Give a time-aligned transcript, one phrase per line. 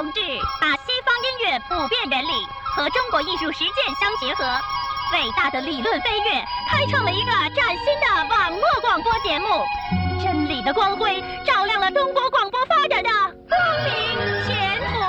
[0.00, 0.20] 同志
[0.58, 2.32] 把西方音乐普遍原理
[2.74, 4.46] 和中国艺术实践相结合，
[5.12, 9.46] 伟大的理论飞跃，开创了一个崭新的网络广播节目。
[10.18, 13.10] 真理的光辉照亮了中国广播发展的
[13.46, 13.92] 光明
[14.46, 15.00] 前途。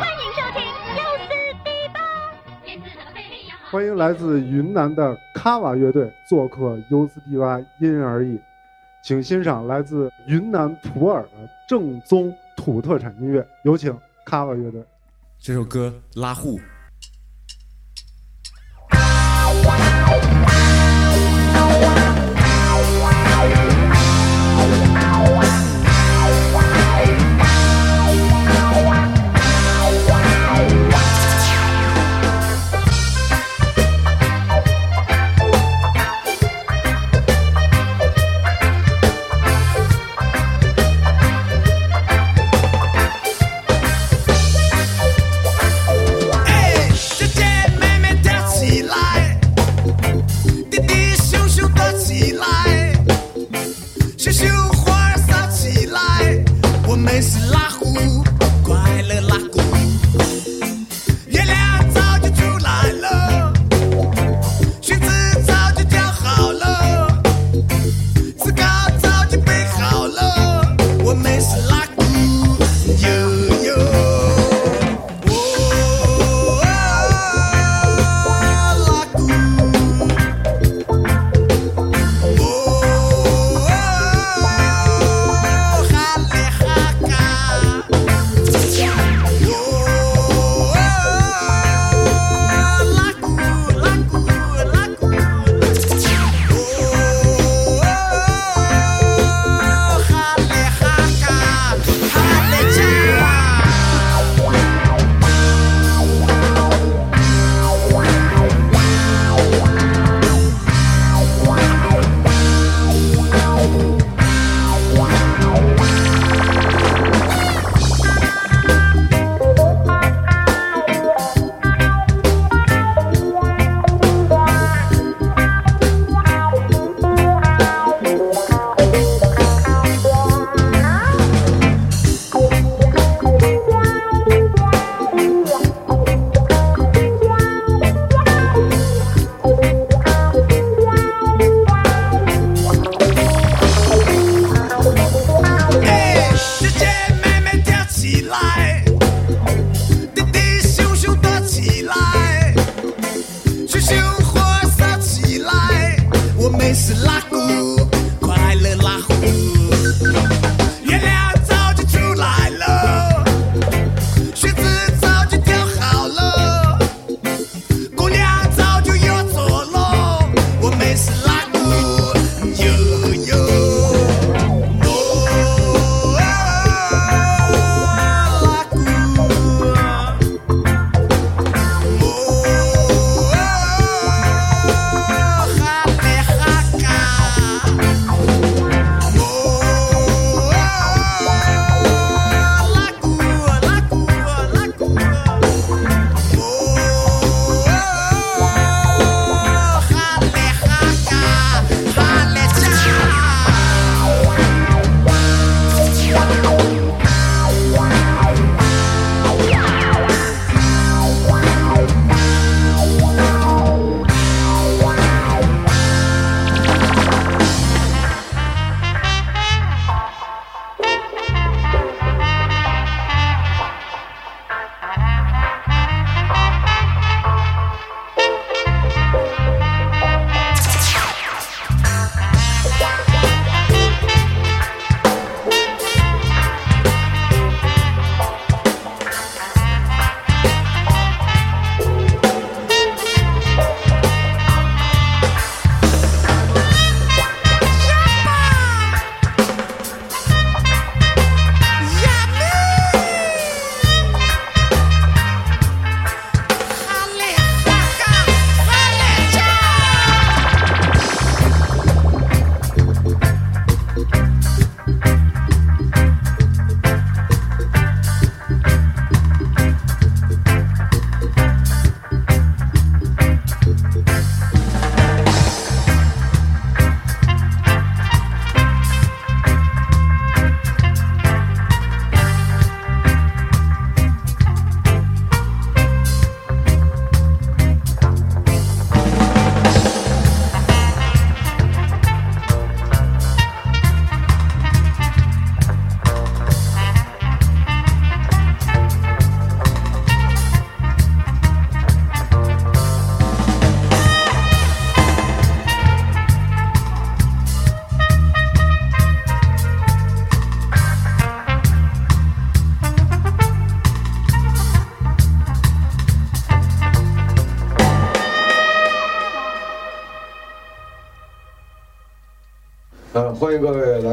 [0.00, 0.64] 欢迎收听
[0.96, 1.28] U 四
[1.62, 2.00] D 八。
[3.70, 8.40] 欢迎来自云南的卡瓦乐队做客 U 四 D 八因人而异，
[9.02, 11.28] 请欣赏来自云南普洱的
[11.68, 13.94] 正宗土特产音乐，有请
[14.28, 14.84] 卡瓦乐队。
[15.38, 16.58] 这首歌《拉户》。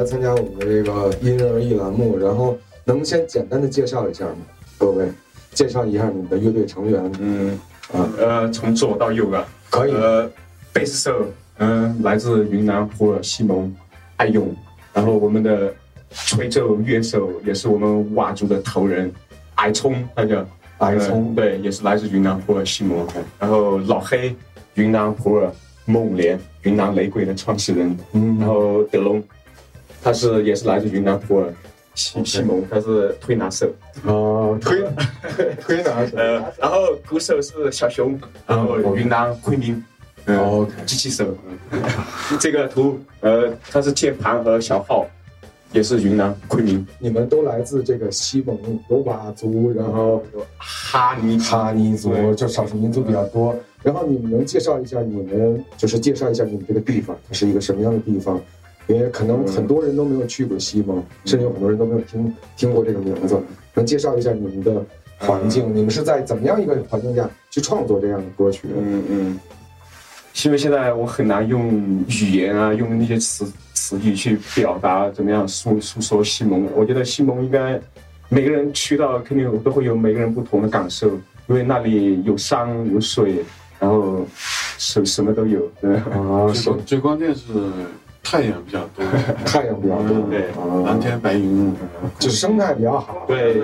[0.05, 2.17] 参加我们的这个因人而异栏目。
[2.17, 4.37] 然后能先简单的介绍一下吗？
[4.77, 5.07] 各位，
[5.51, 7.11] 介绍一下你们的乐队成员。
[7.19, 7.59] 嗯，
[7.91, 9.93] 啊，呃，从左到右啊，可以。
[9.93, 10.29] 呃，
[10.71, 11.25] 贝斯手，
[11.57, 13.73] 嗯、来自云南普洱西蒙。
[14.17, 14.55] 艾勇，
[14.93, 15.73] 然后我们的
[16.09, 19.11] 吹奏乐手也是我们佤族的头人
[19.55, 20.45] 矮聪，他叫。
[20.79, 23.07] 矮聪呃对，也是来自云南普洱西蒙，
[23.39, 24.35] 然后老黑，
[24.73, 25.49] 云南普洱
[25.85, 28.37] 梦莲，云南雷鬼的创始人，嗯。
[28.39, 29.23] 然后德龙，
[30.05, 31.51] 他是也是来自云南普洱
[31.95, 33.65] 西西蒙，他是推拿手。
[34.05, 34.85] 啊，推
[35.59, 38.15] 推拿手呃，然后鼓手是小熊，
[38.45, 39.83] 然后云南昆明，
[40.25, 41.35] 呃哦机器手。
[41.71, 41.81] 嗯
[42.39, 45.07] 这个图，呃，它是键盘和小号，
[45.71, 46.85] 也是云南昆明。
[46.99, 48.55] 你们都来自这个西蒙，
[48.91, 50.23] 有佤族，然后
[50.55, 53.55] 哈尼哈尼族，就少数民族比较多。
[53.81, 58.39] 然后你们能介绍一下你们，就是介绍一下你们这个地方，它是一个什么样的地方？
[58.87, 63.37] 因为可能很多人都没有去过西蒙，甚至有很多人都没有听听过这个名字。
[63.73, 64.83] 能介绍一下你们的
[65.17, 65.75] 环境？
[65.75, 68.73] 你们是在怎么样一个环境下去创作这样的歌曲的？
[68.77, 69.39] 嗯嗯。
[70.43, 76.67] 因为现在我很难用语言啊，用那些词词语去表达怎么样诉诉说西蒙。
[76.75, 77.79] 我觉得西蒙应该
[78.27, 81.07] 每个人去到肯定都会有每个人不同的感受，
[81.47, 83.45] 因为那里有山有水，
[83.79, 84.25] 然后
[84.77, 85.61] 什什么都有。
[85.79, 87.43] 对啊，最最关键是
[88.25, 89.05] 太阳比较多，
[89.45, 91.71] 太阳比较多，对啊蓝天白云，
[92.17, 93.23] 就是生态比较好。
[93.27, 93.61] 对，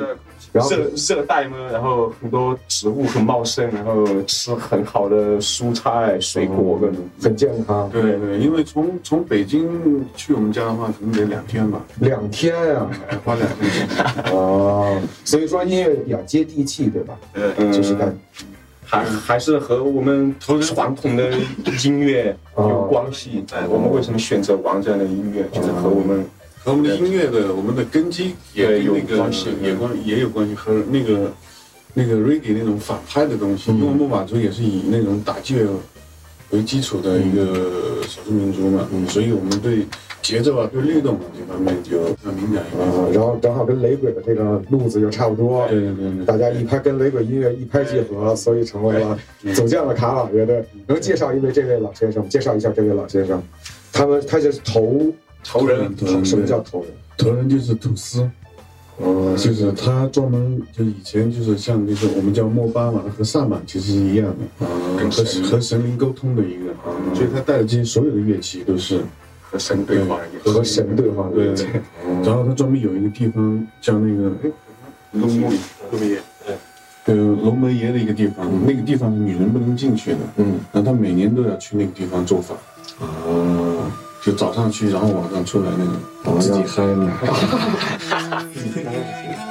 [0.54, 6.98] 然后热热带嘛，然后很多植物很茂盛，然后吃很好的蔬菜水果各种。
[7.22, 7.90] 很健康。
[7.90, 12.90] 对对，因为从从北京去我们家的话，可能得两天吧，两天啊，
[13.26, 13.88] 花两天。
[14.32, 17.18] 哦，所以说音乐比较接地气，对吧？
[17.58, 18.14] 嗯就是在
[18.92, 21.32] 还还是和我们传统的
[21.86, 23.42] 音乐 有关系。
[23.70, 26.26] 我们为什么选择玩这样的音乐，就是和我们
[26.62, 31.32] 和我们的音乐的我们的根基也对有关系也关也有关系，和那个
[31.94, 35.70] 那个 reggae 那种反派的东西，因为牧马族也是以那种打击乐
[36.50, 39.88] 为基础的一个少数民族嘛，所以我们对
[40.22, 42.88] 节奏啊、对律动啊这方面就很敏感一点。
[42.88, 49.18] 啊，然后正好跟雷鬼的这个路子又差不多，对对对对，大家一拍跟雷鬼音乐一拍即合，所以成为了
[49.54, 50.64] 走进了卡瓦乐队。
[50.88, 53.42] 能介绍一位这位老先生，介绍一下这位老先生，
[53.92, 55.12] 他们他就是头
[55.44, 56.92] 头人头人什么叫头人？
[57.18, 58.30] 头人就是吐司，
[59.04, 64.28] 嗯，就是他专门就以前就是像就是我们叫莫巴嘛，和萨满其实是一样
[64.60, 64.70] 的，啊
[65.10, 66.74] 和和神灵沟通的一个，
[67.14, 69.00] 所以他带的这些所有的乐器都是
[69.52, 71.68] 和神对话也和神对话的对。
[72.24, 74.50] 然后他专门有一个地方叫那个哎
[75.12, 75.52] 龙门
[75.92, 76.22] 龙木爷，
[77.06, 82.56] 呃龙门爷的一个地方，那个地方是女人不能进去的，嗯，然后他每年都要去那个地方做法，
[83.02, 83.92] 啊，
[84.24, 85.84] 就早上去，然后晚上出来那
[86.32, 87.12] 种，自己嗨呢。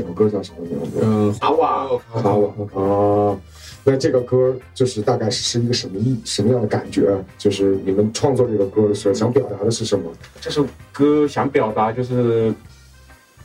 [0.00, 1.00] 这首歌叫什么名字？
[1.02, 3.36] 嗯，卡瓦卡瓦哦，
[3.82, 7.12] 那这个歌就是大概是是一个什么意什么样的感觉？
[7.36, 10.08] 就是你们创作这个歌的时候想表达的是什么？
[10.40, 12.54] 这首歌想表达就是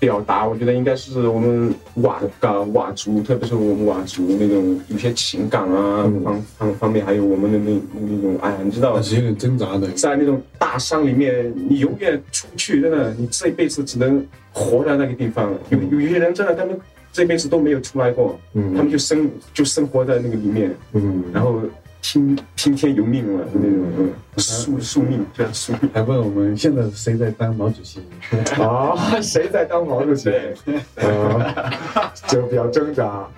[0.04, 9.88] 表达，我觉得应该是我们佤港佤族，特别是我们佤族那种有些情感啊嗯方方方面，还有我们的那那种哎呀，你知道，是有点挣扎的。
[9.92, 15.50] 在那种大山里面，你永远出不去，真的，你这一辈子只能活在那个地方。
[15.70, 16.78] 有有一些人真的，他们
[17.14, 21.62] 这辈子都没有出来过，嗯他们就生就生活在那个里面，嗯，然后
[22.04, 25.90] 听听天由命了，那种嗯宿宿命，这样宿命。
[25.94, 28.02] 还问我们现在谁在当毛主席？
[28.62, 28.94] 啊，
[29.24, 30.30] 谁在当毛主席？
[30.98, 31.74] 啊，
[32.28, 33.32] 就比较挣扎啊。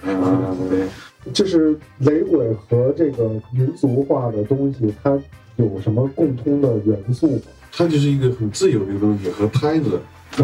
[0.70, 0.88] 对，
[1.32, 5.16] 就是雷鬼和这个民族化的东西，它
[5.58, 7.42] 有什么共通的元素吗？
[7.72, 10.02] 它就是一个很自由的一个东西，和拍子。
[10.38, 10.44] 啊、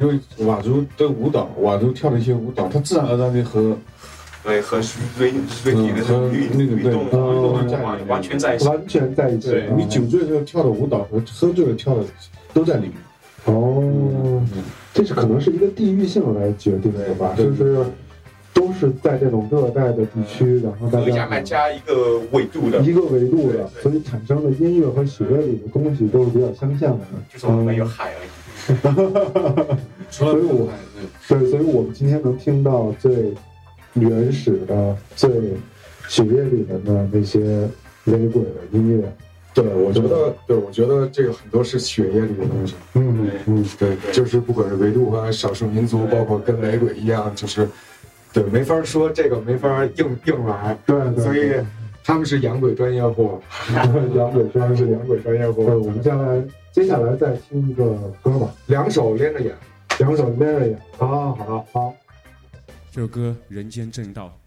[0.00, 3.76] 因为佤族的舞蹈，佤族跳的一些舞蹈，它自然而然的和
[4.44, 4.80] 对，和
[5.18, 5.32] 瑞
[5.64, 8.66] 瑞体的这种律那个对律动嗯律动完完全在一起。
[8.68, 9.50] 完全在一起。
[9.50, 12.04] 对你酒醉的时候跳的舞蹈和喝醉了跳的
[12.52, 12.94] 都在里面。
[13.44, 14.42] 哦，
[14.94, 17.34] 这是可能是一个地域性来决定的吧？
[17.36, 17.84] 对就是
[18.54, 27.04] 都是在这种热带的地区，然后大家买加一个纬度的，一个维度的，对对所以产生的音乐和血液里的东西都是比较相像的。
[27.32, 28.28] 就是我有海而已。
[30.12, 30.76] 除了所以我海，
[31.28, 33.32] 对，所以我们今天能听到最
[33.94, 35.30] 原始的、最
[36.08, 37.68] 血液里面的那些
[38.04, 39.12] 雷鬼的音乐。
[39.54, 42.74] 对，我觉得，对，我觉得这个很多是血液里的东西。
[42.94, 47.68] 嗯嗯，对，就是不管是维度和少数民族，包括跟雷鬼一样，就是
[48.32, 51.22] 对，没法说这个没法硬硬来，对对。
[51.24, 51.52] 所以
[52.02, 53.38] 他们是洋鬼专业户，
[53.76, 57.84] 洋鬼专是他们是洋鬼专业对，户，我们下来接下来再听一个
[58.22, 59.54] 歌吧，两手连着演。
[59.98, 60.74] 两首 Mary。
[60.96, 61.94] 好好好。
[62.94, 64.38] 这首歌《人间正道》。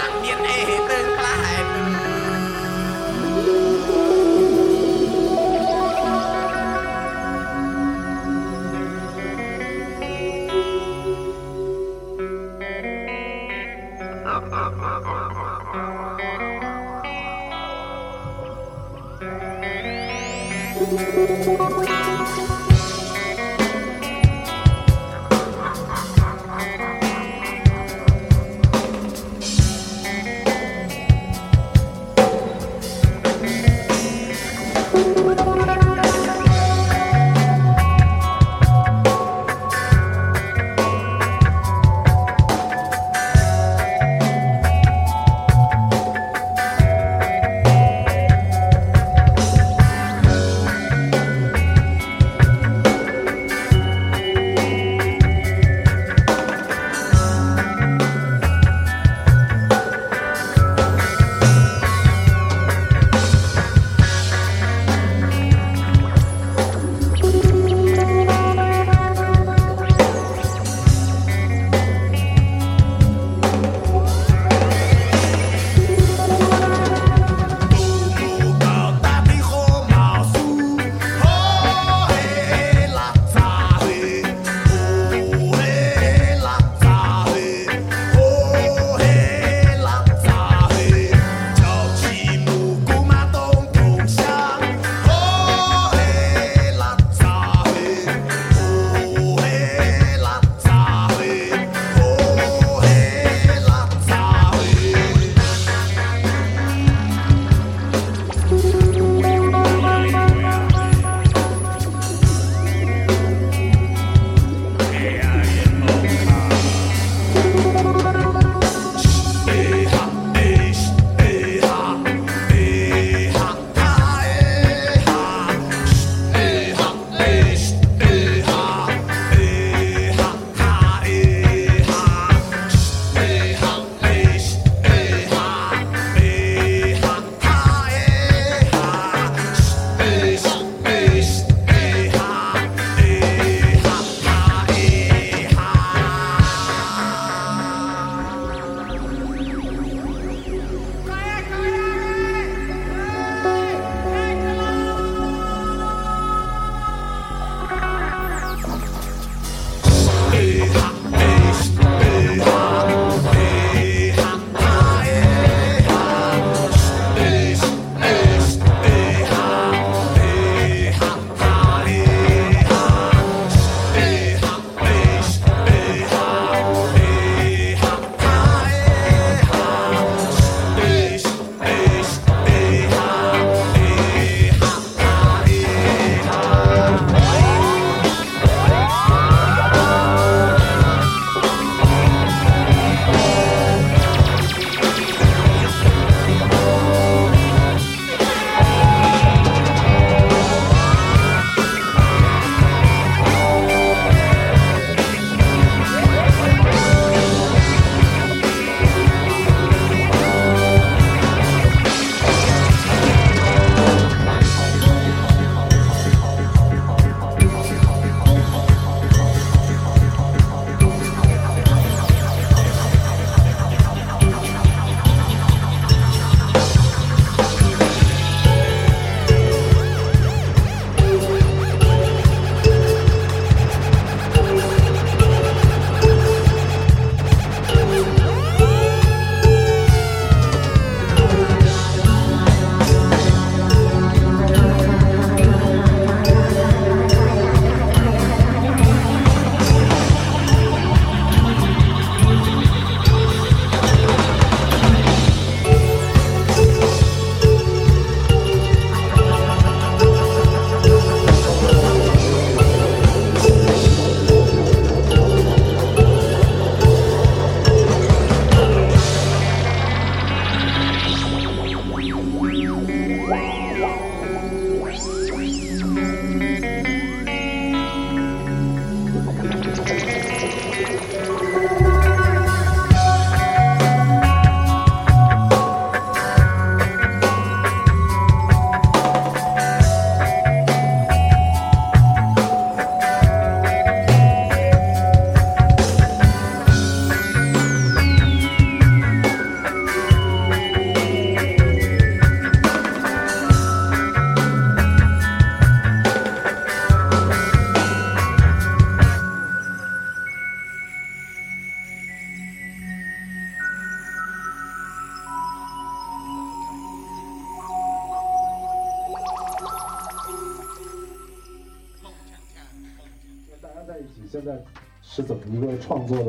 [0.00, 1.17] 当年的他。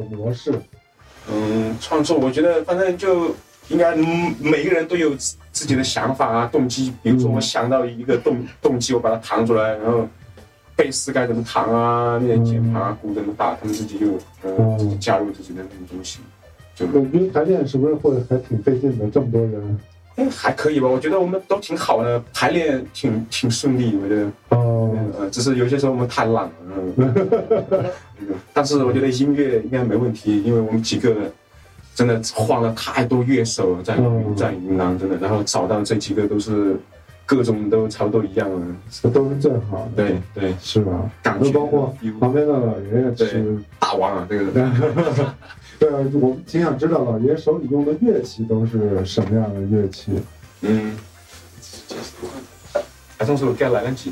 [0.09, 0.53] 模式？
[1.31, 3.35] 嗯，创作我觉得反正就
[3.67, 6.91] 应该嗯每个人都有自自己的想法啊、动机。
[7.03, 10.07] 比如说我想到一个动动机，我把它弹出来，然后
[10.75, 14.07] 贝斯该怎么弹啊，那些键盘啊、鼓怎么打，他们自己就
[14.41, 16.19] 呃嗯加入自己的那种东西，
[16.73, 19.07] 就那约排练是不是会还挺费劲的？
[19.11, 19.79] 这么多人，
[20.15, 20.87] 哎还可以吧。
[20.87, 24.31] 我觉得我们都挺好的，排练挺挺顺利，我觉得。
[24.49, 26.51] 哦，呃，只是有些时候我们太懒了。
[28.53, 31.15] 但是我觉得音乐应该没问题，因为我们几个
[31.95, 36.77] 真的换了太多乐手了，在嗯在云南真的，然后找到这几个都是
[37.25, 38.65] 各种都差不多一样的。
[39.01, 41.09] 这都是最好的，对对，是吧？
[41.21, 44.51] 感觉那包括旁边的老爷爷是，大王啊，这个
[45.79, 50.11] 对啊，我们挺想知道老爷爷手里用的乐器都是什么样的乐器？
[50.61, 50.95] 嗯，
[53.17, 54.11] 还送首该来得及。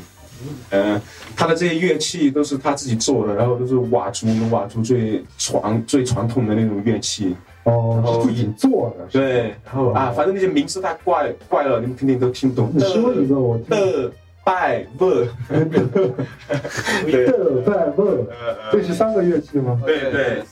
[0.70, 1.00] 呃，
[1.36, 7.34] 他的这些乐器都是他自己做的，然后都是佤族，佤族最传最传统的那种乐器。
[7.64, 12.70] 哦，然后是自己做的，对，然后啊，反正那些名字太怪怪了，你们肯定都听不懂。
[12.72, 14.10] 你说一个我听。
[14.48, 15.10] 的拜不，
[17.04, 18.26] 对的拜问，
[18.72, 19.80] 这是三个乐器吗？
[19.84, 20.42] 对对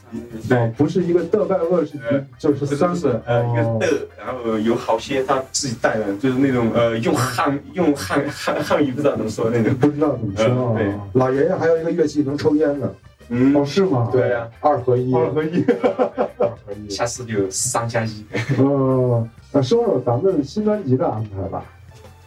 [0.48, 3.20] 对，不是一个的拜问，是呃就是是三个。
[3.26, 3.86] 呃一个哦的，
[4.18, 9.74] 然后有好些他自己带的，就是那种呃用汉用汉汉汉语不知道怎么说那种。
[9.74, 11.00] 不知道怎么说呃对啊？
[11.14, 12.94] 老爷爷还有一个乐器能抽烟的，
[13.30, 14.08] 嗯哦，，是吗？
[14.12, 15.14] 对呀，二合一。
[15.14, 15.64] 二合一。
[15.64, 16.88] 二合一。
[16.90, 18.24] 下次就三加一。
[18.58, 21.64] 呃，那说说咱们新专辑的安排吧。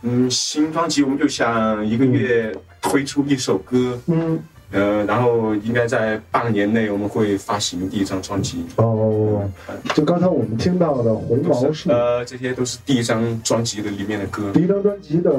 [0.02, 4.40] 嗯，新专辑我们就想一个月推出一首歌，嗯，
[4.72, 8.66] 呃，然后应该在半年内我们会发行第一张专辑。
[8.78, 9.50] 哦，
[9.94, 14.52] 就刚才我们听到的《红毛都树是》，呃，这些都是第一张专辑的里面的歌。
[14.54, 15.34] 第一张专辑的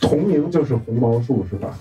[0.00, 1.76] 同名就是《红毛树》，是吧？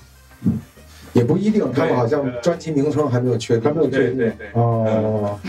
[1.13, 3.63] 也不一定，他们好像专辑名称还没有确定。
[3.63, 5.39] 还没有确定对对对，哦，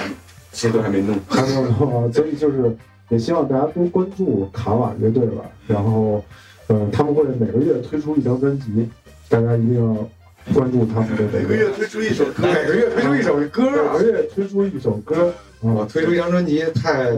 [0.53, 1.19] 这些都还没弄。
[1.29, 2.77] 还没有弄，所以就是
[3.09, 5.43] 也希望大家多关注卡瓦乐队吧。
[5.67, 6.25] 然后，
[6.69, 8.89] 呃，他们会每个月推出一张专辑，
[9.29, 9.95] 大家一定要
[10.55, 14.03] 关注他们的每个月推出一首歌，每个月推出一首歌每啊个！
[14.05, 17.15] 月推出一首歌，我啊，推出一张专辑太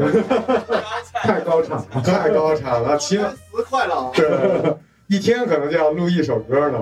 [1.23, 1.87] 太高产了。
[2.03, 3.37] 太高产了， 起码词
[3.69, 4.11] 快了啊！
[4.15, 4.75] 对，
[5.09, 6.79] 一天可能就要录一首歌呢。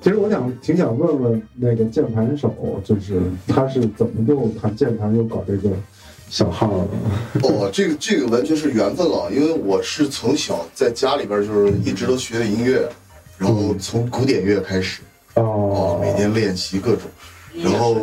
[0.00, 5.70] 其实我想挺想问问那个键盘手，就是他是怎么又弹键盘又搞这个
[6.28, 6.68] 小号。
[6.68, 7.48] 的？
[7.48, 12.88] 哦，这个这个完全是缘分了，因为我是从小在家里边就是一直都学的音乐，
[13.36, 15.00] 然后从古典乐开始，
[15.34, 15.42] 哦。
[15.42, 17.02] 哦，，每天练习各种，
[17.54, 17.94] 然后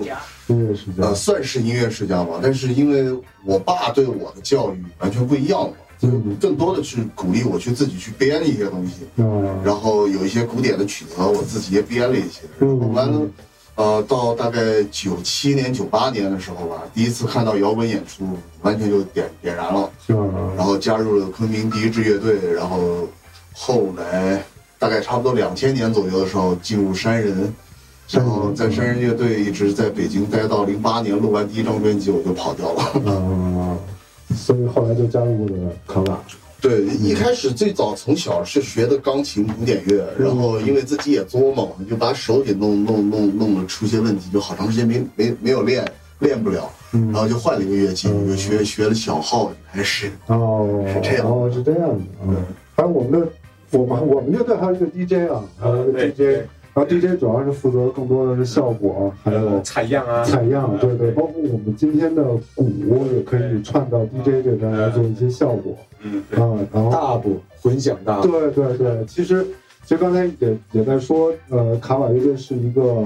[0.48, 1.04] 音乐世家。
[1.04, 6.36] 呃，算是音乐世家吧，但是因为我爸对我的教育完全不一样嘛，就嗯。
[6.40, 13.22] 更多的去鼓励我去自己去编一些东西，嗯，然后有一些古典的曲子我自己也编了一些，然后完了。
[13.76, 18.26] 呃，到大概九七年、九八年的时候吧，第一次看到摇滚演出，
[18.62, 19.90] 完全就点点燃了。
[20.56, 23.08] 然后加入了昆明第一支乐队，然后
[23.54, 24.42] 后来
[24.80, 27.54] 大概差不多两千年左右的时候进入山人，
[28.10, 32.92] 然后在山人乐队一直在北京待到零八年录完第一张专辑我就跑掉了。
[33.06, 33.78] 嗯，
[34.34, 35.54] 所以后来就加入了
[35.86, 36.18] 卡瓦。
[36.62, 45.86] 对，一开始最早从小是学的钢琴、古典乐，然后因为自己也作嘛，就把手给弄弄弄弄了出些问题，就好长时间没没没有练，
[46.20, 50.12] 练不了，嗯然后就换了一个乐器，嗯就学学了小号就开始。
[50.28, 52.36] 哦，是这样哦，是这样的啊。
[52.76, 53.28] 还有我们的，
[53.72, 62.22] 我们我们乐队还有一个 DJ 啊，还有一个 DJ，然后 DJ 主要是负责更多的是效果，还有采样啊，采样，对对，包括我们今天的
[62.54, 62.70] 鼓
[63.14, 69.46] 也可以串到 DJ 这边来做一些效果嗯，啊，然后大部混响大部，对对对，其实
[69.84, 73.06] 其实刚才也也在说，呃，卡瓦乐队是一个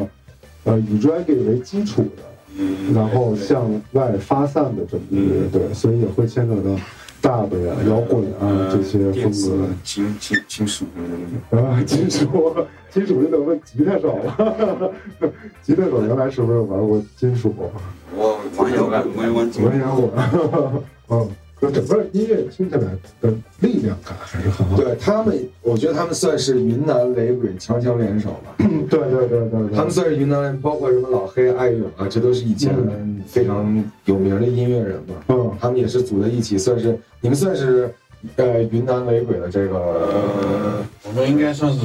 [0.64, 2.24] 呃以 reggae 为基础的，
[2.58, 6.76] 嗯，然后向外发散的这么一个乐队，所以也会牵扯到
[7.22, 9.68] 大的呀、摇滚啊这些风格。
[9.84, 10.86] 金金金属
[11.52, 11.58] 的。
[11.58, 12.56] 啊，金属，
[12.90, 14.92] 金属就得问吉他手了。
[15.62, 17.54] 吉他手原来是不是玩过金属？
[18.16, 20.10] 我玩摇滚，我也玩玩摇滚。
[21.10, 21.30] 嗯，
[21.62, 22.82] 就整个音乐听起来
[23.22, 24.78] 的力量感还是很好。
[24.78, 28.56] 对他们，我觉得他们算是云南雷鬼强强联手吧。
[28.60, 29.76] 嗯对对对对对。
[29.76, 32.74] 他们算是云南，包括什么老黑、艾勇啊，这都是以前
[33.28, 35.16] 非常有名的音乐人嘛。
[35.28, 37.94] 嗯他们也是组在一起，算是你们算是
[38.38, 41.80] 呃云南雷鬼的这个呃，我们应该算是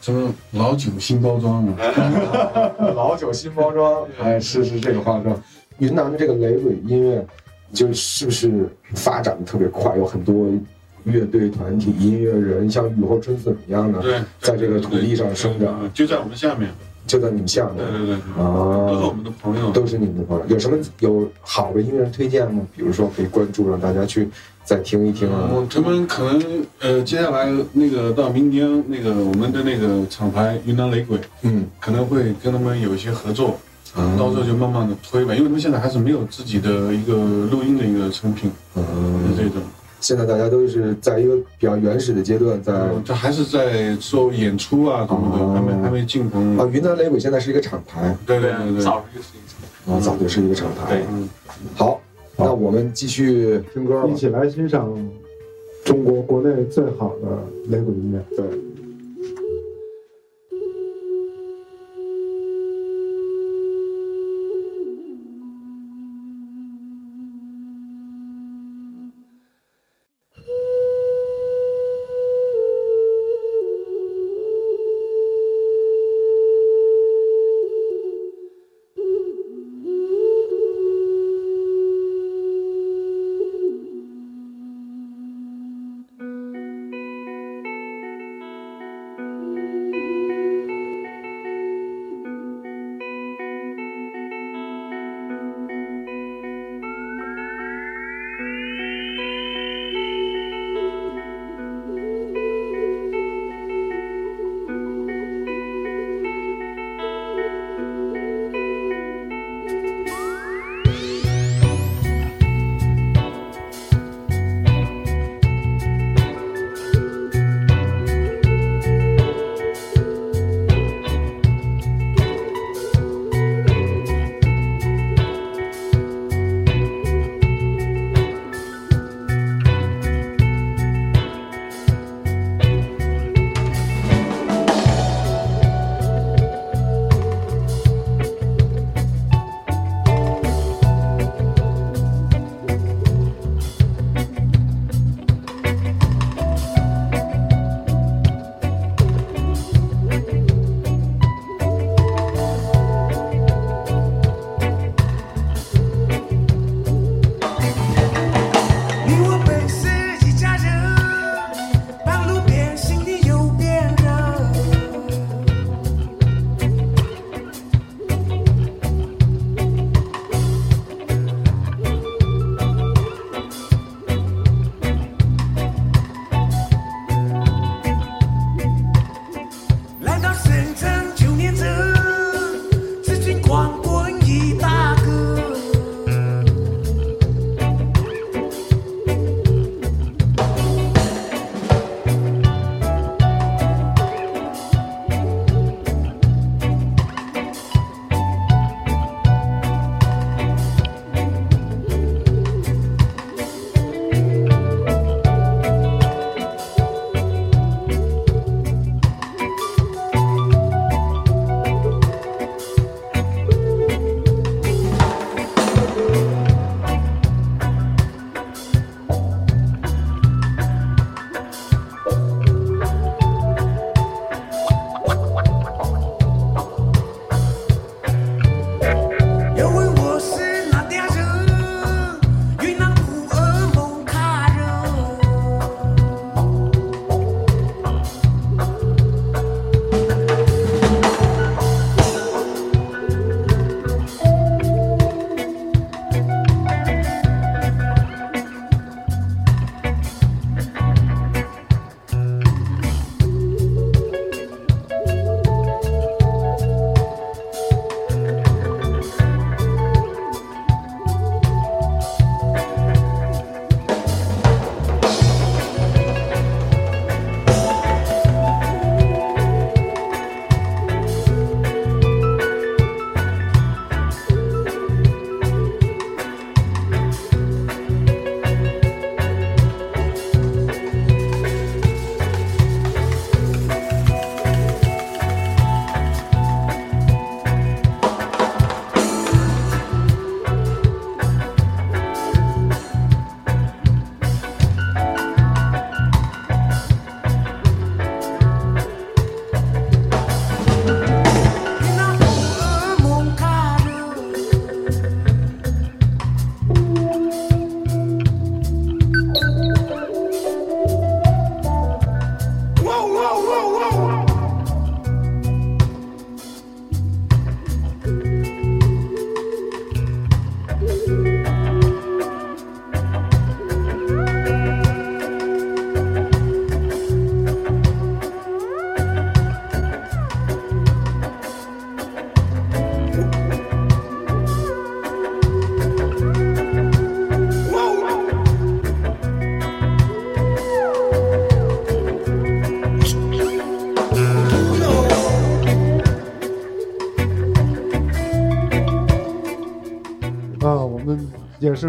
[0.00, 2.72] 什么老酒新包装啊？
[2.96, 5.40] 老酒新包装，哎，是是这个化妆。
[5.78, 7.24] 云南的这个雷鬼音乐，
[7.72, 10.48] 就是不是发展的特别快，有很多
[11.04, 15.80] 乐队、团体、音乐人，像雨后春笋一样的，对，在这个土地上生长。
[15.80, 16.70] 呃就在我们下面。
[17.06, 19.70] 就在你们下面对对对，啊，都是我们的朋友。
[19.70, 20.44] 都是你们的朋友。
[20.46, 22.64] 有什么有好的音乐人推荐吗？
[22.76, 24.28] 比如说可以关注，让大家去
[24.64, 25.50] 再听一听啊。
[25.52, 33.58] 嗯，他们可能呃，接下来那个到明年那个我们的那个厂牌云南雷鬼嗯，可能会跟他们有一些合作，
[33.94, 37.14] 啊到时候就慢慢的推吧，因为他们现在还是没有自己的一个
[37.50, 39.60] 录音的一个成品，嗯是这种。
[40.00, 46.56] 现在大家都是在一个比较原始的阶段，在嗯，这还是在做演出啊什么哦的，还没还没进棚。
[46.56, 51.04] 啊，云南雷鬼现在是一个厂牌对对对对，早就是一场啊，早就是一个厂牌对。
[51.12, 51.28] 嗯，
[51.76, 52.00] 好，
[52.36, 54.16] 那我们继续听歌吧一。
[54.16, 54.90] 起来欣赏
[55.84, 58.36] 中国国内最好的雷鬼音乐。
[58.36, 58.46] 对。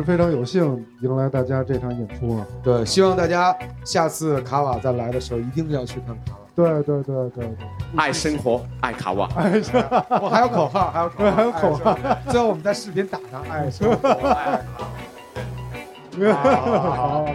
[0.02, 2.48] 是非常有幸迎来大家这场演出了。
[2.64, 6.40] 对，希望大家下次卡瓦再来的时候一定要去看卡瓦。
[6.56, 7.58] 对对对对对，
[7.96, 9.30] 爱生活，爱卡瓦。
[9.36, 11.98] 哎呀，我还有口号，还有口对，号，还有口号，
[12.30, 14.66] 最后我们在视频打上爱生活，爱卡
[16.18, 16.34] 瓦。
[16.34, 17.26] 好好好。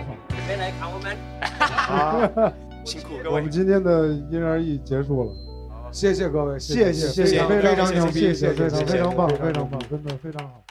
[0.46, 1.16] 别来看我们。
[1.50, 2.52] 好，
[2.84, 5.30] 辛苦各位我们今天的因人而异结束了，
[5.92, 10.62] 谢谢各位，谢谢谢谢，非常牛逼，谢谢，非常谢谢非常棒，非常棒，真的非常好。